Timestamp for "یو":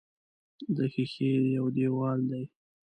1.57-1.65